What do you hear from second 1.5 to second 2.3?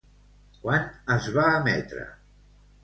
emetre?